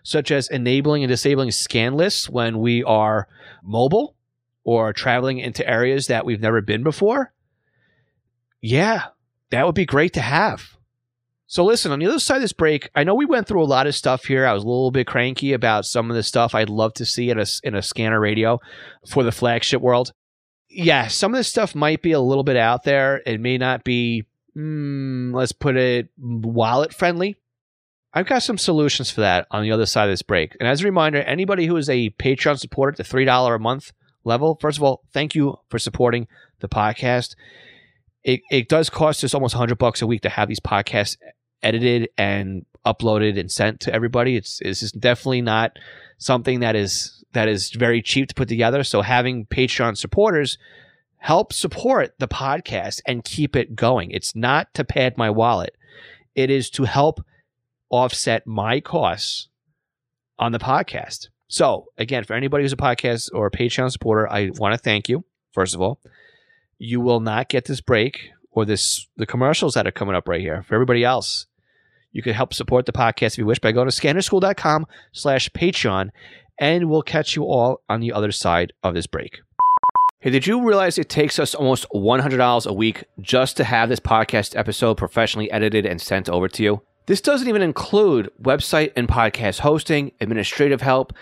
[0.02, 3.26] such as enabling and disabling scan lists when we are
[3.62, 4.14] mobile
[4.62, 7.32] or traveling into areas that we've never been before,
[8.60, 9.06] yeah,
[9.50, 10.76] that would be great to have.
[11.50, 13.64] So listen, on the other side of this break, I know we went through a
[13.64, 14.44] lot of stuff here.
[14.44, 17.30] I was a little bit cranky about some of the stuff I'd love to see
[17.30, 18.60] in a, in a scanner radio
[19.08, 20.12] for the flagship world.
[20.68, 23.22] Yeah, some of this stuff might be a little bit out there.
[23.24, 27.36] It may not be, mm, let's put it, wallet friendly.
[28.12, 30.54] I've got some solutions for that on the other side of this break.
[30.60, 33.92] And as a reminder, anybody who is a Patreon supporter at the $3 a month
[34.22, 36.26] level, first of all, thank you for supporting
[36.60, 37.36] the podcast
[38.28, 41.16] it, it does cost us almost 100 bucks a week to have these podcasts
[41.62, 44.36] edited and uploaded and sent to everybody.
[44.36, 45.78] It's it's definitely not
[46.18, 48.84] something that is that is very cheap to put together.
[48.84, 50.58] So having Patreon supporters
[51.16, 54.10] help support the podcast and keep it going.
[54.10, 55.74] It's not to pad my wallet.
[56.34, 57.24] It is to help
[57.88, 59.48] offset my costs
[60.38, 61.28] on the podcast.
[61.48, 65.08] So again, for anybody who's a podcast or a Patreon supporter, I want to thank
[65.08, 65.98] you, first of all
[66.78, 70.40] you will not get this break or this the commercials that are coming up right
[70.40, 70.62] here.
[70.62, 71.46] For everybody else,
[72.12, 76.10] you can help support the podcast if you wish by going to scannerschool.com slash Patreon
[76.58, 79.40] and we'll catch you all on the other side of this break.
[80.20, 84.00] Hey, did you realize it takes us almost $100 a week just to have this
[84.00, 86.82] podcast episode professionally edited and sent over to you?
[87.06, 91.12] This doesn't even include website and podcast hosting, administrative help,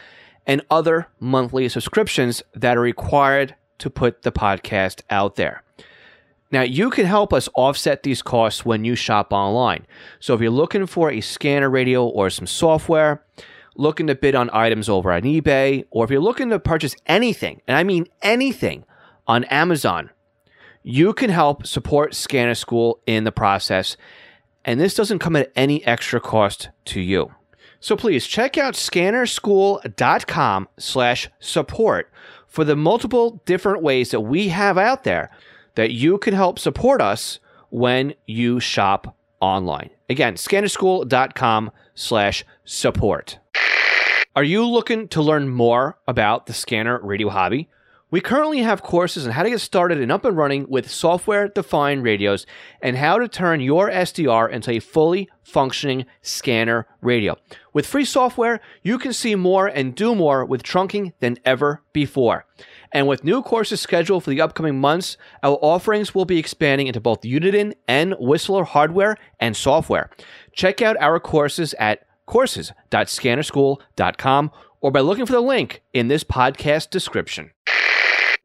[0.46, 5.62] and other monthly subscriptions that are required to put the podcast out there.
[6.52, 9.86] Now, you can help us offset these costs when you shop online.
[10.20, 13.24] So, if you're looking for a scanner radio or some software,
[13.76, 17.60] looking to bid on items over on eBay, or if you're looking to purchase anything,
[17.66, 18.84] and I mean anything,
[19.26, 20.10] on Amazon,
[20.82, 23.96] you can help support Scanner School in the process.
[24.64, 27.32] And this doesn't come at any extra cost to you.
[27.80, 32.10] So please check out scannerschool.com slash support
[32.56, 35.30] for the multiple different ways that we have out there
[35.74, 37.38] that you can help support us
[37.68, 39.90] when you shop online.
[40.08, 43.38] Again, scannerschool.com slash support.
[44.34, 47.68] Are you looking to learn more about the scanner radio hobby?
[48.08, 51.48] We currently have courses on how to get started and up and running with software
[51.48, 52.46] defined radios
[52.80, 57.36] and how to turn your SDR into a fully functioning scanner radio.
[57.72, 62.46] With free software, you can see more and do more with trunking than ever before.
[62.92, 67.00] And with new courses scheduled for the upcoming months, our offerings will be expanding into
[67.00, 70.10] both Uniden and Whistler hardware and software.
[70.52, 76.90] Check out our courses at courses.scannerschool.com or by looking for the link in this podcast
[76.90, 77.50] description.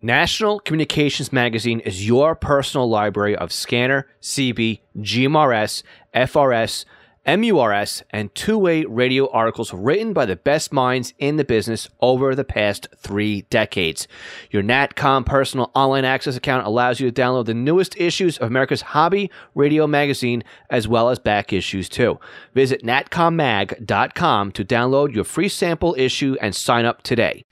[0.04, 5.84] National Communications Magazine is your personal library of scanner, CB, GMRS,
[6.16, 6.86] FRS,
[7.28, 12.34] MURS, and two way radio articles written by the best minds in the business over
[12.34, 14.08] the past three decades.
[14.50, 18.82] Your NatCom personal online access account allows you to download the newest issues of America's
[18.82, 22.20] hobby radio magazine as well as back issues too.
[22.56, 27.46] Visit natcommag.com to download your free sample issue and sign up today.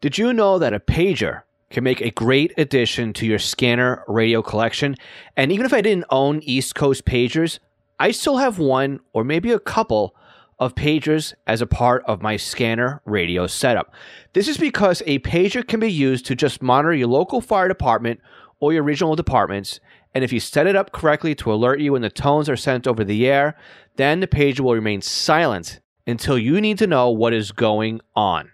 [0.00, 4.42] Did you know that a pager can make a great addition to your scanner radio
[4.42, 4.96] collection?
[5.36, 7.58] And even if I didn't own East Coast pagers,
[7.98, 10.14] I still have one or maybe a couple
[10.58, 13.92] of pagers as a part of my scanner radio setup.
[14.34, 18.20] This is because a pager can be used to just monitor your local fire department
[18.58, 19.80] or your regional departments.
[20.14, 22.86] And if you set it up correctly to alert you when the tones are sent
[22.86, 23.56] over the air,
[23.96, 28.50] then the pager will remain silent until you need to know what is going on.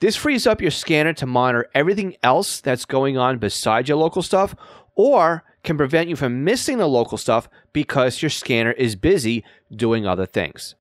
[0.00, 4.22] This frees up your scanner to monitor everything else that's going on besides your local
[4.22, 4.54] stuff
[4.94, 10.06] or can prevent you from missing the local stuff because your scanner is busy doing
[10.06, 10.74] other things.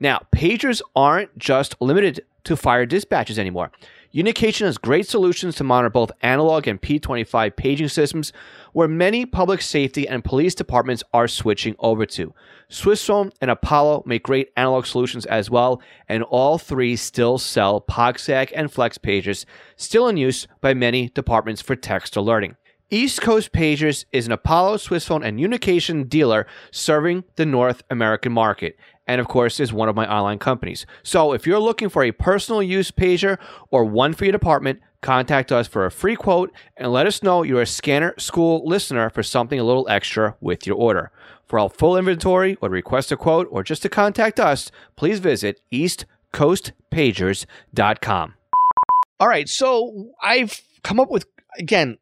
[0.00, 3.72] Now, pagers aren't just limited to fire dispatches anymore.
[4.16, 8.32] Unication has great solutions to monitor both analog and P25 paging systems,
[8.72, 12.32] where many public safety and police departments are switching over to.
[12.70, 18.52] Swissphone and Apollo make great analog solutions as well, and all three still sell POCSAG
[18.54, 19.44] and Flex pagers,
[19.76, 22.56] still in use by many departments for text alerting.
[22.88, 28.78] East Coast Pagers is an Apollo, Swissphone, and Unication dealer serving the North American market,
[29.06, 30.84] and of course is one of my online companies.
[31.02, 33.38] So if you're looking for a personal use pager
[33.70, 37.42] or one for your department, contact us for a free quote and let us know
[37.42, 41.12] you're a Scanner School listener for something a little extra with your order.
[41.46, 45.20] For our full inventory or to request a quote or just to contact us, please
[45.20, 48.34] visit eastcoastpagers.com.
[49.18, 51.24] All right, so I've come up with
[51.58, 51.96] again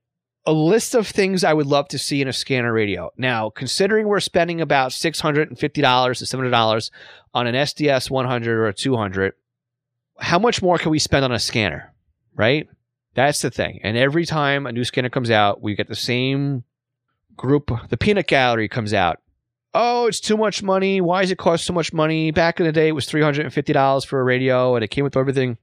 [0.47, 3.11] a list of things I would love to see in a scanner radio.
[3.17, 6.91] Now, considering we're spending about $650 to $700
[7.33, 9.33] on an SDS 100 or a 200,
[10.19, 11.95] how much more can we spend on a scanner,
[12.35, 12.69] right?
[13.15, 13.81] That's the thing.
[13.83, 16.65] And every time a new scanner comes out, we get the same
[17.37, 17.71] group.
[17.89, 19.21] The peanut gallery comes out.
[19.73, 21.01] Oh, it's too much money.
[21.01, 22.31] Why does it cost so much money?
[22.31, 25.59] Back in the day, it was $350 for a radio and it came with everything.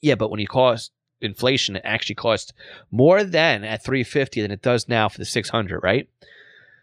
[0.00, 2.52] Yeah, but when you cost inflation, it actually costs
[2.90, 6.08] more then at 350 than it does now for the 600, right?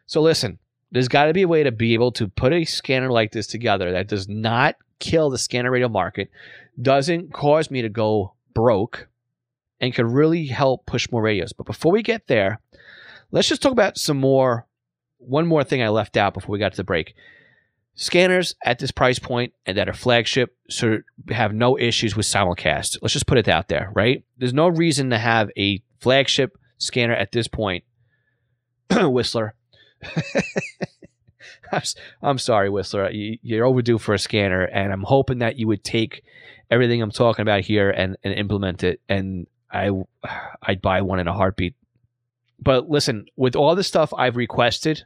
[0.05, 0.59] So listen,
[0.91, 3.47] there's got to be a way to be able to put a scanner like this
[3.47, 6.29] together that does not kill the scanner radio market,
[6.81, 9.07] doesn't cause me to go broke,
[9.79, 11.51] and could really help push more radios.
[11.51, 12.59] But before we get there,
[13.31, 14.65] let's just talk about some more.
[15.17, 17.15] One more thing I left out before we got to the break.
[17.95, 22.97] Scanners at this price point and that are flagship so have no issues with simulcast.
[23.01, 24.23] Let's just put it out there, right?
[24.37, 27.83] There's no reason to have a flagship scanner at this point.
[28.91, 29.53] Whistler.
[32.21, 33.09] I'm sorry, Whistler.
[33.11, 36.23] You're overdue for a scanner, and I'm hoping that you would take
[36.69, 39.01] everything I'm talking about here and, and implement it.
[39.09, 39.89] And I,
[40.61, 41.75] I'd buy one in a heartbeat.
[42.59, 45.03] But listen, with all the stuff I've requested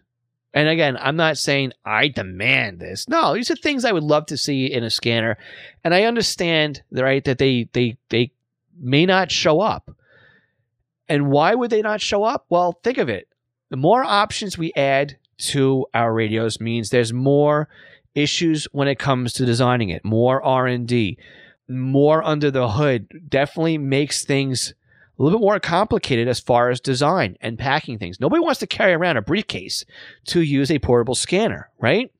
[0.57, 3.07] And again, I'm not saying I demand this.
[3.07, 5.37] No, these are things I would love to see in a scanner.
[5.83, 8.31] And I understand, right, that they they they
[8.75, 9.91] may not show up.
[11.07, 12.47] And why would they not show up?
[12.49, 13.27] Well, think of it.
[13.69, 15.17] The more options we add
[15.51, 17.69] to our radios means there's more
[18.15, 21.19] issues when it comes to designing it, more R&D,
[21.69, 24.73] more under the hood definitely makes things
[25.17, 28.19] a little bit more complicated as far as design and packing things.
[28.19, 29.83] Nobody wants to carry around a briefcase
[30.25, 32.11] to use a portable scanner, right?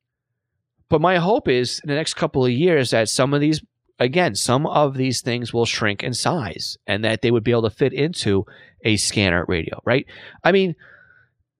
[0.88, 3.62] But my hope is in the next couple of years that some of these,
[3.98, 7.62] again, some of these things will shrink in size and that they would be able
[7.62, 8.46] to fit into
[8.82, 10.06] a scanner radio, right?
[10.42, 10.74] I mean,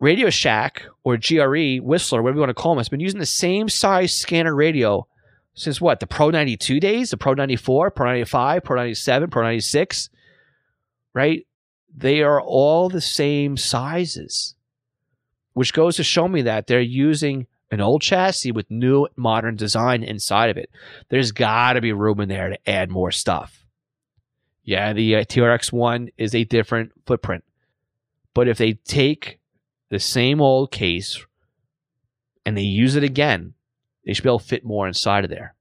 [0.00, 3.26] Radio Shack or GRE, Whistler, whatever you want to call them, has been using the
[3.26, 5.06] same size scanner radio
[5.54, 5.98] since what?
[5.98, 10.08] The Pro 92 days, the Pro 94, Pro 95, Pro 97, Pro 96
[11.18, 11.44] right?
[11.92, 14.54] They are all the same sizes,
[15.52, 20.04] which goes to show me that they're using an old chassis with new modern design
[20.04, 20.70] inside of it.
[21.08, 23.66] There's got to be room in there to add more stuff.
[24.62, 27.42] Yeah, the uh, TRX1 is a different footprint.
[28.32, 29.40] But if they take
[29.88, 31.26] the same old case
[32.46, 33.54] and they use it again,
[34.04, 35.56] they should be able to fit more inside of there.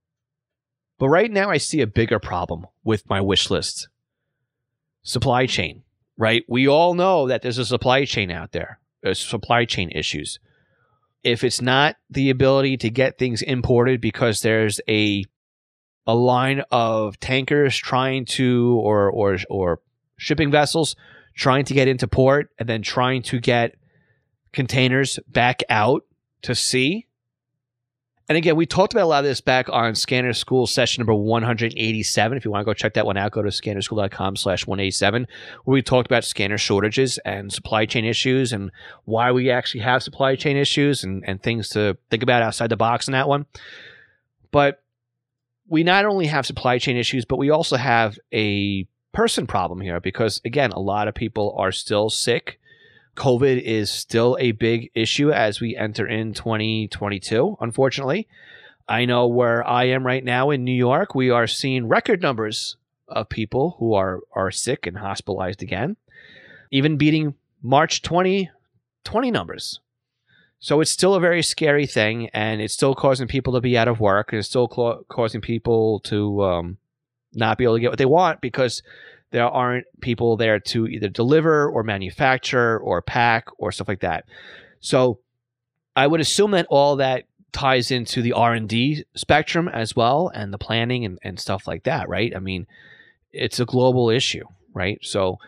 [0.99, 3.87] But right now, I see a bigger problem with my wish list
[5.07, 5.83] supply chain,
[6.17, 6.43] right?
[6.49, 10.37] We all know that there's a supply chain out there, there's supply chain issues.
[11.23, 15.23] If it's not the ability to get things imported because there's a
[16.05, 19.79] a line of tankers trying to or or or
[20.17, 20.95] shipping vessels
[21.35, 23.75] trying to get into port and then trying to get
[24.51, 26.03] containers back out
[26.41, 27.06] to sea
[28.29, 31.13] and again, we talked about a lot of this back on Scanner School session number
[31.13, 32.37] 187.
[32.37, 35.27] If you want to go check that one out, go to scannerschool.com slash 187,
[35.63, 38.69] where we talked about scanner shortages and supply chain issues and
[39.05, 42.75] why we actually have supply chain issues and, and things to think about outside the
[42.75, 43.45] box in that one.
[44.51, 44.83] But
[45.69, 50.01] we not only have supply chain issues, but we also have a person problem here
[50.01, 52.59] because, again, a lot of people are still sick
[53.17, 58.27] COVID is still a big issue as we enter in 2022, unfortunately.
[58.87, 62.77] I know where I am right now in New York, we are seeing record numbers
[63.07, 65.97] of people who are, are sick and hospitalized again,
[66.71, 69.79] even beating March 2020 numbers.
[70.59, 73.87] So it's still a very scary thing, and it's still causing people to be out
[73.87, 76.77] of work, and it's still causing people to um,
[77.33, 78.81] not be able to get what they want because
[79.31, 84.25] there aren't people there to either deliver or manufacture or pack or stuff like that.
[84.79, 85.19] So
[85.95, 90.57] I would assume that all that ties into the R&D spectrum as well and the
[90.57, 92.35] planning and, and stuff like that, right?
[92.35, 92.67] I mean,
[93.31, 94.99] it's a global issue, right?
[95.01, 95.39] So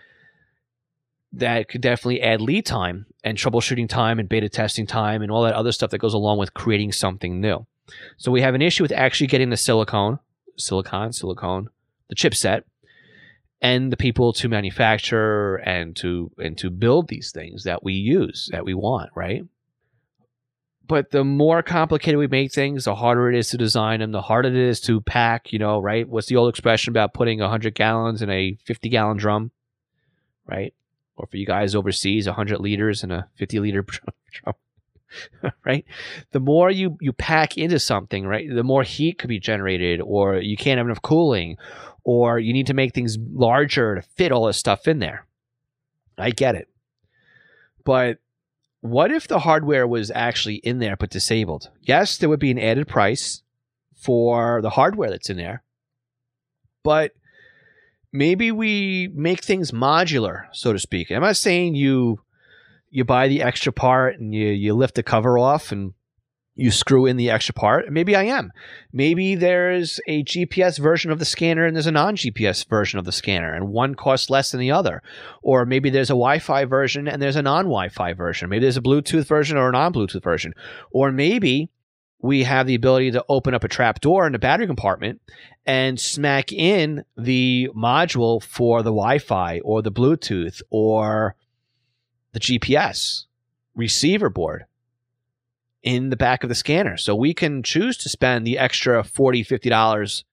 [1.33, 5.43] that could definitely add lead time and troubleshooting time and beta testing time and all
[5.43, 7.65] that other stuff that goes along with creating something new.
[8.17, 10.19] So we have an issue with actually getting the silicone,
[10.57, 11.69] silicon, silicone,
[12.07, 12.63] the chipset
[13.61, 18.49] and the people to manufacture and to and to build these things that we use
[18.51, 19.43] that we want right?
[20.87, 24.21] But the more complicated we make things the harder it is to design them the
[24.21, 26.07] harder it is to pack you know right?
[26.07, 29.51] What's the old expression about putting 100 gallons in a 50 gallon drum
[30.47, 30.73] right?
[31.17, 33.81] Or for you guys overseas 100 liters in a 50 liter
[34.31, 34.55] drum
[35.65, 35.85] right?
[36.31, 40.37] The more you you pack into something right the more heat could be generated or
[40.37, 41.57] you can't have enough cooling
[42.03, 45.25] or you need to make things larger to fit all this stuff in there.
[46.17, 46.67] I get it.
[47.85, 48.19] But
[48.81, 51.69] what if the hardware was actually in there but disabled?
[51.81, 53.41] Yes, there would be an added price
[53.95, 55.63] for the hardware that's in there.
[56.83, 57.11] But
[58.11, 61.11] maybe we make things modular, so to speak.
[61.11, 62.21] I'm not saying you
[62.91, 65.93] you buy the extra part and you you lift the cover off and
[66.59, 67.89] you screw in the extra part.
[67.89, 68.51] Maybe I am.
[68.91, 73.05] Maybe there's a GPS version of the scanner and there's a non GPS version of
[73.05, 75.01] the scanner, and one costs less than the other.
[75.41, 78.49] Or maybe there's a Wi Fi version and there's a non Wi Fi version.
[78.49, 80.53] Maybe there's a Bluetooth version or a non Bluetooth version.
[80.91, 81.69] Or maybe
[82.21, 85.21] we have the ability to open up a trap door in the battery compartment
[85.65, 91.35] and smack in the module for the Wi Fi or the Bluetooth or
[92.33, 93.25] the GPS
[93.75, 94.65] receiver board
[95.83, 96.97] in the back of the scanner.
[96.97, 100.23] So we can choose to spend the extra $40, $50,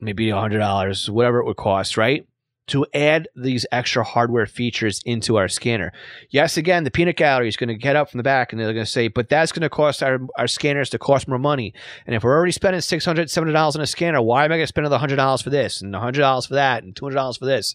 [0.00, 2.26] maybe $100, whatever it would cost, right?
[2.68, 5.90] To add these extra hardware features into our scanner.
[6.28, 8.74] Yes, again, the peanut gallery is going to get up from the back and they're
[8.74, 11.72] going to say, but that's going to cost our, our scanners to cost more money.
[12.06, 14.66] And if we're already spending $600, $700 on a scanner, why am I going to
[14.66, 17.74] spend another $100 for this and $100 for that and $200 for this?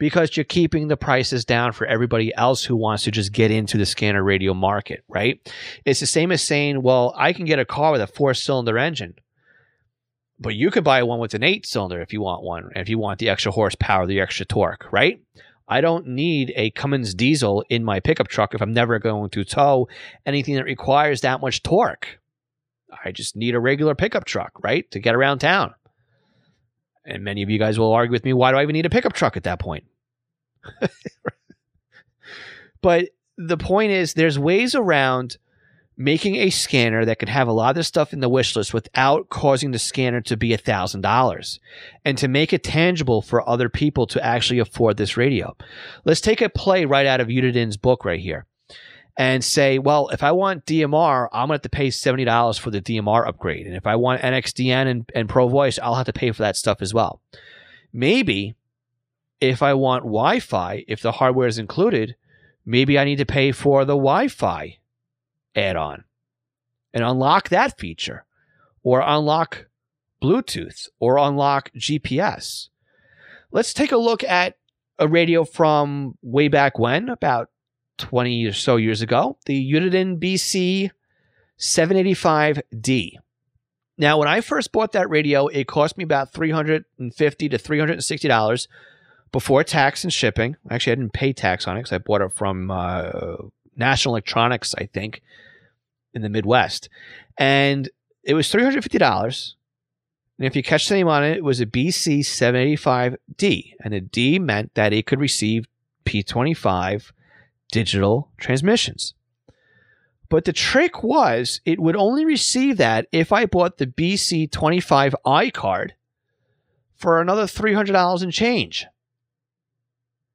[0.00, 3.76] Because you're keeping the prices down for everybody else who wants to just get into
[3.76, 5.38] the scanner radio market, right?
[5.84, 8.78] It's the same as saying, well, I can get a car with a four cylinder
[8.78, 9.14] engine,
[10.38, 12.98] but you could buy one with an eight cylinder if you want one, if you
[12.98, 15.22] want the extra horsepower, the extra torque, right?
[15.68, 19.44] I don't need a Cummins diesel in my pickup truck if I'm never going to
[19.44, 19.86] tow
[20.24, 22.18] anything that requires that much torque.
[23.04, 25.74] I just need a regular pickup truck, right, to get around town.
[27.04, 28.90] And many of you guys will argue with me, why do I even need a
[28.90, 29.84] pickup truck at that point?
[32.82, 35.38] but the point is, there's ways around
[35.96, 38.72] making a scanner that could have a lot of this stuff in the wish list
[38.72, 41.60] without causing the scanner to be a thousand dollars
[42.04, 45.54] and to make it tangible for other people to actually afford this radio.
[46.04, 48.46] Let's take a play right out of Uniden's book right here
[49.20, 52.70] and say, well, if I want DMR, I'm going to have to pay $70 for
[52.70, 53.66] the DMR upgrade.
[53.66, 56.56] And if I want NXDN and, and Pro Voice, I'll have to pay for that
[56.56, 57.20] stuff as well.
[57.92, 58.54] Maybe
[59.38, 62.16] if I want Wi Fi, if the hardware is included,
[62.64, 64.78] maybe I need to pay for the Wi Fi
[65.54, 66.04] add on
[66.94, 68.24] and unlock that feature
[68.82, 69.66] or unlock
[70.22, 72.70] Bluetooth or unlock GPS.
[73.52, 74.56] Let's take a look at
[74.98, 77.50] a radio from way back when, about
[78.00, 80.90] 20 or so years ago, the Uniden BC
[81.58, 83.12] 785D.
[83.98, 88.68] Now, when I first bought that radio, it cost me about 350 to $360
[89.30, 90.56] before tax and shipping.
[90.70, 93.36] Actually, I didn't pay tax on it because I bought it from uh,
[93.76, 95.20] National Electronics, I think,
[96.14, 96.88] in the Midwest.
[97.36, 97.90] And
[98.24, 99.54] it was $350.
[100.38, 103.74] And if you catch the name on it, it was a BC 785D.
[103.84, 105.68] And a D meant that it could receive
[106.06, 107.12] P25
[107.70, 109.14] digital transmissions.
[110.28, 115.94] But the trick was it would only receive that if I bought the BC25i card
[116.94, 118.86] for another $300 and change.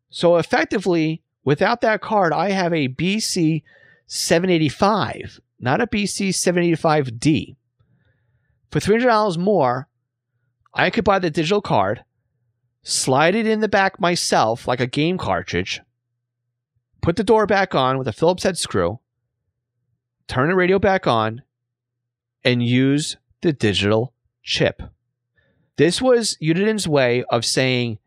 [0.09, 3.63] So effectively, without that card, I have a BC
[4.07, 7.55] 785, not a BC 785D.
[8.71, 9.87] For $300 more,
[10.73, 12.03] I could buy the digital card,
[12.83, 15.81] slide it in the back myself like a game cartridge,
[17.05, 18.99] put the door back on with a Phillips head screw,
[20.27, 21.43] turn the radio back on,
[22.43, 24.81] and use the digital chip.
[25.77, 27.99] This was Uniden's way of saying,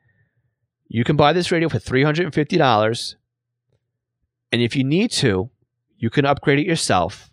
[0.88, 3.14] you can buy this radio for $350.
[4.50, 5.48] And if you need to,
[5.96, 7.30] you can upgrade it yourself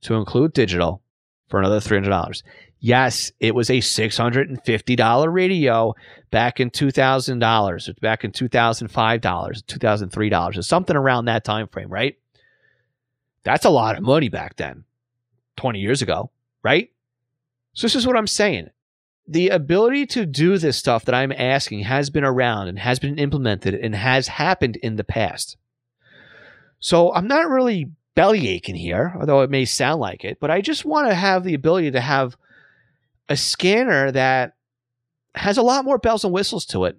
[0.00, 1.02] to include digital
[1.48, 2.42] for another $300.
[2.78, 5.94] Yes, it was a $650 radio
[6.30, 12.18] back in $2,000 or back in $2,005, $2,003 or something around that time frame, right?
[13.44, 14.84] That's a lot of money back then,
[15.56, 16.30] 20 years ago,
[16.62, 16.90] right?
[17.72, 18.70] So this is what I'm saying
[19.28, 23.18] the ability to do this stuff that I'm asking has been around and has been
[23.18, 25.56] implemented and has happened in the past.
[26.78, 30.60] So I'm not really belly aching here, although it may sound like it, but I
[30.60, 32.36] just want to have the ability to have
[33.28, 34.54] a scanner that
[35.34, 36.96] has a lot more bells and whistles to it.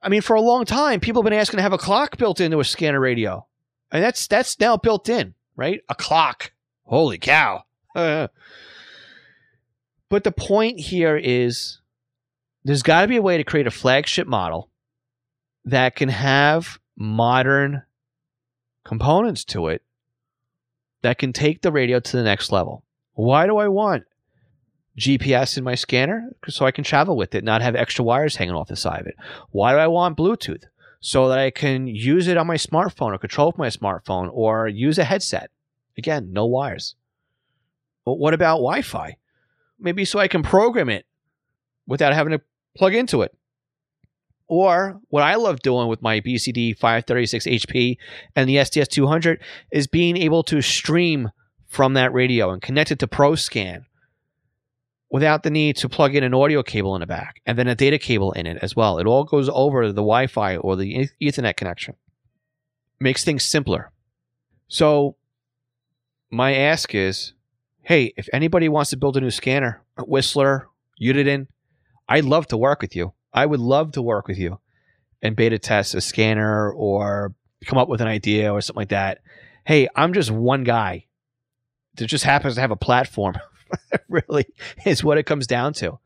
[0.00, 2.40] I mean, for a long time, people have been asking to have a clock built
[2.40, 3.46] into a scanner radio.
[3.90, 5.80] And that's that's now built in, right?
[5.88, 6.52] A clock.
[6.84, 7.64] Holy cow.
[7.94, 8.28] Uh,
[10.08, 11.80] but the point here is
[12.64, 14.70] there's got to be a way to create a flagship model
[15.64, 17.82] that can have modern
[18.84, 19.82] components to it
[21.02, 22.84] that can take the radio to the next level.
[23.12, 24.04] Why do I want
[24.98, 26.30] GPS in my scanner?
[26.48, 29.06] So I can travel with it, not have extra wires hanging off the side of
[29.06, 29.14] it.
[29.50, 30.64] Why do I want Bluetooth?
[31.00, 34.98] So that I can use it on my smartphone or control my smartphone or use
[34.98, 35.50] a headset.
[35.96, 36.96] Again, no wires.
[38.04, 39.16] But what about Wi Fi?
[39.78, 41.06] maybe so I can program it
[41.86, 42.40] without having to
[42.76, 43.34] plug into it.
[44.46, 47.98] Or what I love doing with my BCD 536 HP
[48.34, 49.40] and the SDS 200
[49.70, 51.30] is being able to stream
[51.66, 53.84] from that radio and connect it to ProScan
[55.10, 57.74] without the need to plug in an audio cable in the back and then a
[57.74, 58.98] data cable in it as well.
[58.98, 61.94] It all goes over the Wi Fi or the Ethernet connection.
[63.00, 63.92] Makes things simpler.
[64.68, 65.16] So,
[66.30, 67.32] my ask is
[67.82, 70.68] hey, if anybody wants to build a new scanner, Whistler,
[71.00, 71.46] Uniden,
[72.06, 73.14] I'd love to work with you.
[73.32, 74.60] I would love to work with you
[75.22, 77.34] and beta test a scanner or
[77.64, 79.20] come up with an idea or something like that.
[79.64, 81.06] Hey, I'm just one guy
[81.96, 83.36] that just happens to have a platform.
[84.08, 84.46] really
[84.84, 85.98] is what it comes down to.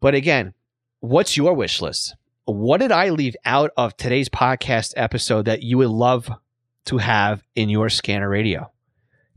[0.00, 0.54] But again,
[1.00, 2.14] what's your wish list?
[2.44, 6.30] What did I leave out of today's podcast episode that you would love
[6.86, 8.70] to have in your scanner radio?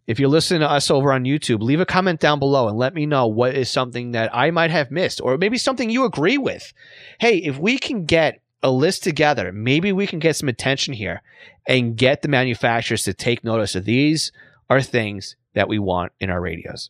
[0.05, 2.95] If you're listening to us over on YouTube, leave a comment down below and let
[2.95, 6.37] me know what is something that I might have missed or maybe something you agree
[6.37, 6.73] with.
[7.19, 9.51] Hey, if we can get a list together.
[9.51, 11.21] Maybe we can get some attention here
[11.67, 14.31] and get the manufacturers to take notice of these
[14.69, 16.89] are things that we want in our radios.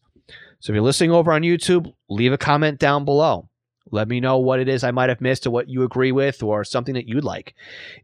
[0.62, 3.50] So if you're listening over on YouTube, leave a comment down below.
[3.92, 6.44] Let me know what it is I might have missed or what you agree with
[6.44, 7.56] or something that you'd like.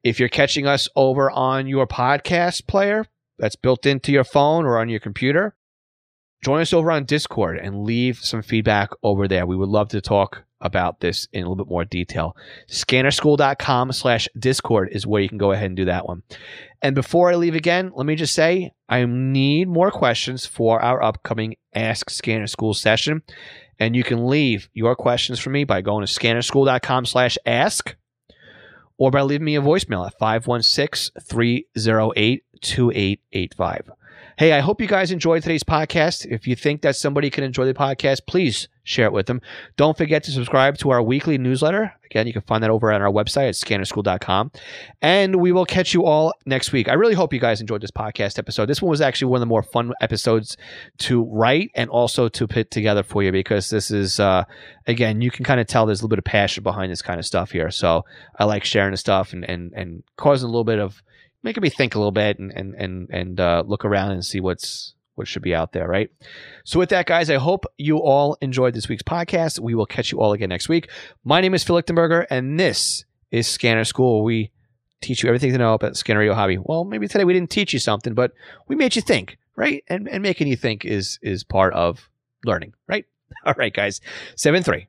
[0.04, 3.06] If you're catching us over on your podcast player
[3.38, 5.56] that's built into your phone or on your computer,
[6.46, 9.48] join us over on Discord and leave some feedback over there.
[9.48, 12.38] We would love to talk about this in a little bit more detail.
[12.70, 16.22] Scannerschool.com slash Discord is where you can go ahead and do that one.
[16.84, 21.02] And before I leave again, let me just say I need more questions for our
[21.02, 23.24] upcoming Ask Scanner School session.
[23.80, 27.96] And you can leave your questions for me by going to scannerschool.com slash ask
[29.00, 33.90] or by leaving me a voicemail at 516 308 2885.
[34.38, 36.26] Hey, I hope you guys enjoyed today's podcast.
[36.26, 39.40] If you think that somebody can enjoy the podcast, please share it with them.
[39.78, 41.94] Don't forget to subscribe to our weekly newsletter.
[42.04, 44.52] Again, you can find that over on our website at scannerschool.com.
[45.02, 46.90] And we will catch you all next week.
[46.90, 48.66] I really hope you guys enjoyed this podcast episode.
[48.66, 50.58] This one was actually one of the more fun episodes
[50.98, 54.44] to write and also to put together for you because this is, uh,
[54.86, 57.22] again, you can kind of tell there's a little bit of passion behind this kind
[57.22, 57.72] of stuff here.
[57.72, 58.04] So
[58.38, 61.02] I like sharing the stuff and, and, and causing a little bit of
[61.46, 64.42] making me think a little bit and and and and uh, look around and see
[64.42, 66.10] what's what should be out there, right?
[66.66, 69.60] So with that, guys, I hope you all enjoyed this week's podcast.
[69.60, 70.90] We will catch you all again next week.
[71.24, 74.26] My name is Phil Lichtenberger, and this is Scanner School.
[74.26, 74.52] We
[75.00, 76.58] teach you everything to know about scanner radio hobby.
[76.62, 78.34] Well, maybe today we didn't teach you something, but
[78.68, 79.84] we made you think, right?
[79.88, 82.10] And and making you think is is part of
[82.44, 83.06] learning, right?
[83.46, 84.02] All right, guys.
[84.36, 84.88] Seven three.